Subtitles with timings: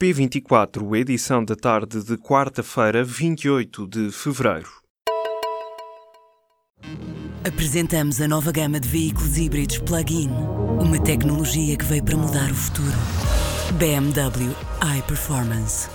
[0.00, 4.70] P24, edição da tarde de quarta-feira, 28 de fevereiro.
[7.44, 10.30] Apresentamos a nova gama de veículos híbridos plug-in.
[10.80, 12.96] Uma tecnologia que veio para mudar o futuro.
[13.76, 14.54] BMW
[14.98, 15.88] iPerformance.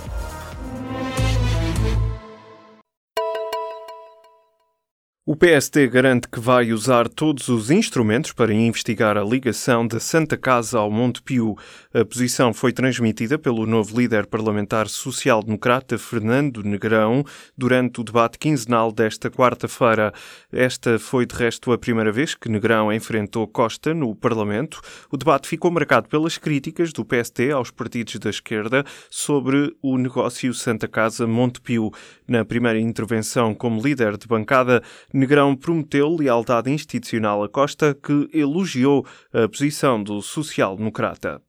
[5.34, 10.36] O PST garante que vai usar todos os instrumentos para investigar a ligação da Santa
[10.36, 11.56] Casa ao Monte Pio.
[11.92, 17.24] A posição foi transmitida pelo novo líder parlamentar social-democrata Fernando Negrão
[17.58, 20.14] durante o debate quinzenal desta quarta-feira.
[20.52, 24.80] Esta foi, de resto, a primeira vez que Negrão enfrentou Costa no Parlamento.
[25.10, 30.54] O debate ficou marcado pelas críticas do PST aos partidos da esquerda sobre o negócio
[30.54, 31.90] Santa Casa-Monte Pio.
[32.28, 34.80] Na primeira intervenção como líder de bancada,
[35.24, 41.40] Negrão prometeu lealdade institucional a Costa, que elogiou a posição do social-democrata.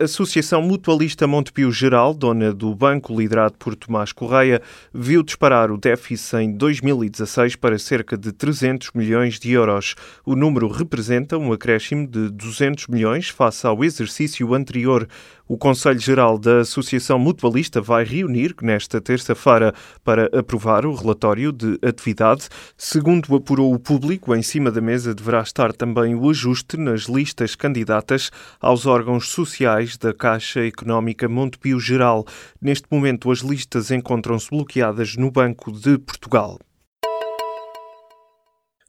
[0.00, 4.60] A Associação Mutualista Montepio Geral, dona do banco liderado por Tomás Correia,
[4.92, 9.94] viu disparar o déficit em 2016 para cerca de 300 milhões de euros.
[10.26, 15.08] O número representa um acréscimo de 200 milhões face ao exercício anterior.
[15.52, 21.78] O Conselho Geral da Associação Mutualista vai reunir nesta terça-feira para aprovar o relatório de
[21.86, 22.48] atividade.
[22.74, 27.54] Segundo apurou o público, em cima da mesa deverá estar também o ajuste nas listas
[27.54, 28.30] candidatas
[28.62, 32.24] aos órgãos sociais da Caixa Económica Montepio Geral.
[32.58, 36.58] Neste momento, as listas encontram-se bloqueadas no Banco de Portugal.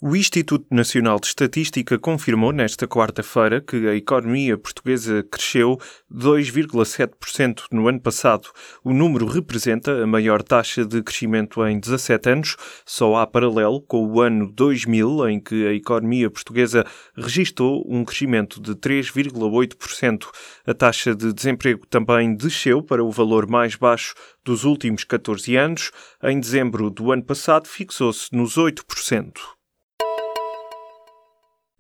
[0.06, 5.80] O Instituto Nacional de Estatística confirmou nesta quarta-feira que a economia portuguesa cresceu
[6.14, 8.50] 2,7% no ano passado.
[8.84, 14.06] O número representa a maior taxa de crescimento em 17 anos, só há paralelo com
[14.06, 20.26] o ano 2000, em que a economia portuguesa registrou um crescimento de 3,8%.
[20.68, 25.92] A taxa de desemprego também desceu para o valor mais baixo dos últimos 14 anos.
[26.22, 29.32] Em dezembro do ano passado, fixou-se nos 8%.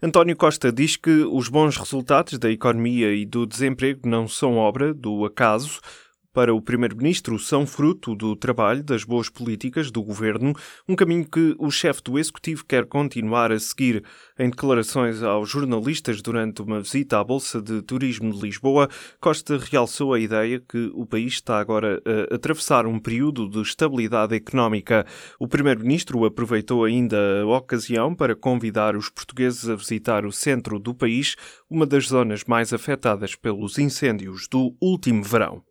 [0.05, 4.93] António Costa diz que os bons resultados da economia e do desemprego não são obra
[4.93, 5.79] do acaso,
[6.33, 10.53] para o Primeiro-Ministro são fruto do trabalho das boas políticas do governo,
[10.89, 14.03] um caminho que o chefe do Executivo quer continuar a seguir.
[14.37, 18.89] Em declarações aos jornalistas durante uma visita à Bolsa de Turismo de Lisboa,
[19.21, 22.01] Costa realçou a ideia que o país está agora
[22.31, 25.05] a atravessar um período de estabilidade económica.
[25.39, 30.95] O Primeiro-Ministro aproveitou ainda a ocasião para convidar os portugueses a visitar o centro do
[30.95, 31.35] país,
[31.69, 35.61] uma das zonas mais afetadas pelos incêndios do último verão.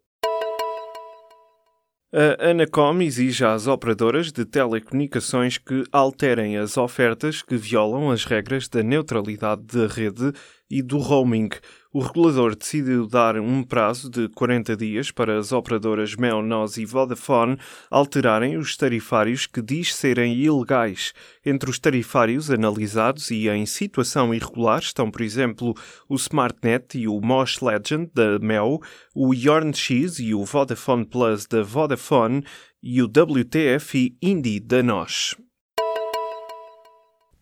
[2.14, 8.68] A Anacom exige às operadoras de telecomunicações que alterem as ofertas que violam as regras
[8.68, 10.30] da neutralidade da rede
[10.70, 11.48] e do roaming
[11.92, 16.86] o regulador decidiu dar um prazo de 40 dias para as operadoras Mel, NOS e
[16.86, 17.58] Vodafone
[17.90, 21.12] alterarem os tarifários que diz serem ilegais.
[21.44, 25.74] Entre os tarifários analisados e em situação irregular estão, por exemplo,
[26.08, 28.80] o SmartNet e o Mosh Legend da Mel,
[29.14, 32.42] o Yorn X e o Vodafone Plus da Vodafone
[32.82, 35.36] e o WTF e Indie da NOS.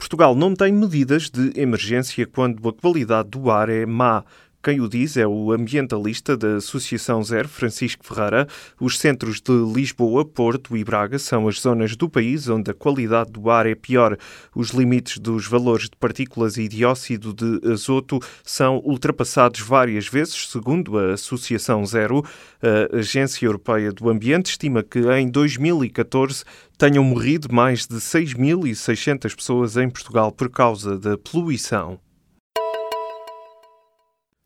[0.00, 4.24] Portugal não tem medidas de emergência quando a qualidade do ar é má.
[4.62, 8.46] Quem o diz é o ambientalista da Associação Zero, Francisco Ferreira.
[8.78, 13.32] Os centros de Lisboa, Porto e Braga são as zonas do país onde a qualidade
[13.32, 14.18] do ar é pior.
[14.54, 20.98] Os limites dos valores de partículas e dióxido de azoto são ultrapassados várias vezes, segundo
[20.98, 22.22] a Associação Zero.
[22.62, 26.44] A Agência Europeia do Ambiente estima que em 2014
[26.76, 31.98] tenham morrido mais de 6.600 pessoas em Portugal por causa da poluição.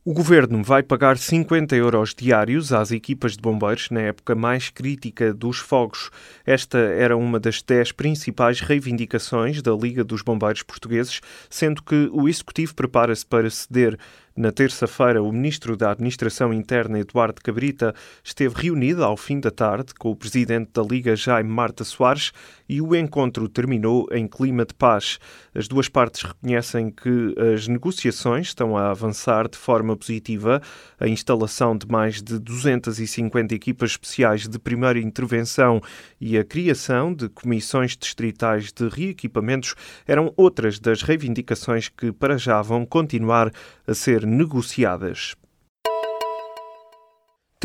[0.06, 5.32] O governo vai pagar 50 euros diários às equipas de bombeiros na época mais crítica
[5.32, 6.10] dos fogos.
[6.44, 12.28] Esta era uma das dez principais reivindicações da Liga dos Bombeiros Portugueses, sendo que o
[12.28, 13.98] Executivo prepara-se para ceder
[14.36, 19.94] na terça-feira, o ministro da Administração Interna, Eduardo Cabrita, esteve reunido ao fim da tarde
[19.94, 22.32] com o presidente da Liga, Jaime Marta Soares,
[22.68, 25.20] e o encontro terminou em clima de paz.
[25.54, 30.60] As duas partes reconhecem que as negociações estão a avançar de forma positiva.
[30.98, 35.80] A instalação de mais de 250 equipas especiais de primeira intervenção
[36.20, 39.76] e a criação de comissões distritais de reequipamentos
[40.08, 43.52] eram outras das reivindicações que para já vão continuar
[43.86, 45.34] a ser negociadas.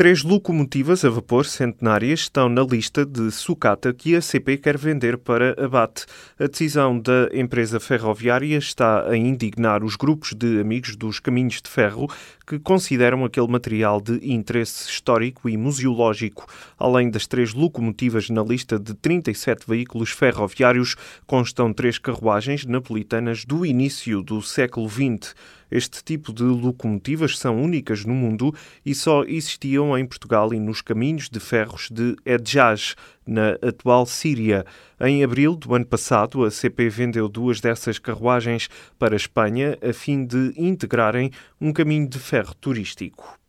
[0.00, 5.18] Três locomotivas a vapor centenárias estão na lista de sucata que a CP quer vender
[5.18, 6.06] para abate.
[6.38, 11.68] A decisão da empresa ferroviária está a indignar os grupos de amigos dos caminhos de
[11.68, 12.08] ferro
[12.50, 16.46] que consideram aquele material de interesse histórico e museológico.
[16.76, 20.96] Além das três locomotivas na lista de 37 veículos ferroviários,
[21.28, 25.32] constam três carruagens napolitanas do início do século XX.
[25.70, 28.52] Este tipo de locomotivas são únicas no mundo
[28.84, 32.96] e só existiam em Portugal e nos caminhos de ferros de Edjaz,
[33.26, 34.64] na atual Síria.
[35.00, 38.68] Em abril do ano passado, a CP vendeu duas dessas carruagens
[38.98, 41.30] para a Espanha a fim de integrarem
[41.60, 43.39] um caminho de ferro turístico.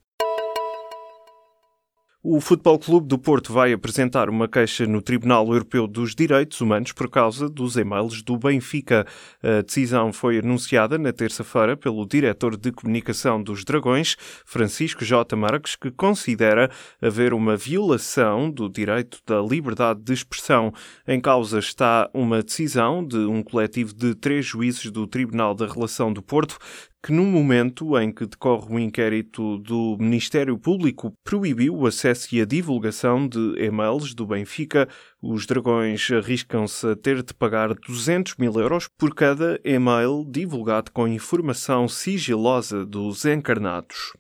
[2.23, 6.91] O Futebol Clube do Porto vai apresentar uma queixa no Tribunal Europeu dos Direitos Humanos
[6.91, 9.07] por causa dos e-mails do Benfica.
[9.41, 14.15] A decisão foi anunciada na terça-feira pelo diretor de comunicação dos Dragões,
[14.45, 15.35] Francisco J.
[15.35, 16.69] Marques, que considera
[17.01, 20.71] haver uma violação do direito da liberdade de expressão.
[21.07, 26.13] Em causa está uma decisão de um coletivo de três juízes do Tribunal da Relação
[26.13, 26.59] do Porto
[27.03, 32.42] que no momento em que decorre o inquérito do Ministério Público proibiu o acesso e
[32.42, 34.88] a divulgação de e-mails do Benfica,
[35.19, 41.07] os dragões arriscam-se a ter de pagar 200 mil euros por cada e-mail divulgado com
[41.07, 44.13] informação sigilosa dos encarnados.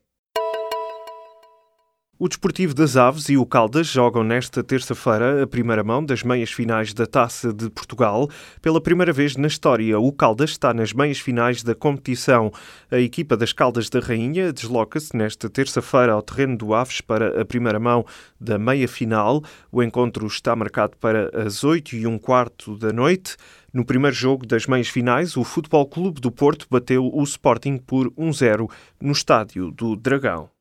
[2.23, 6.51] O Desportivo das Aves e o Caldas jogam nesta terça-feira a primeira mão das meias
[6.51, 8.29] finais da Taça de Portugal.
[8.61, 12.51] Pela primeira vez na história, o Caldas está nas meias finais da competição.
[12.91, 17.43] A equipa das Caldas da Rainha desloca-se nesta terça-feira ao terreno do Aves para a
[17.43, 18.05] primeira mão
[18.39, 19.41] da meia final.
[19.71, 23.35] O encontro está marcado para as 8 e um quarto da noite.
[23.73, 28.11] No primeiro jogo das meias finais, o Futebol Clube do Porto bateu o Sporting por
[28.11, 28.69] 1-0
[29.01, 30.51] no estádio do Dragão.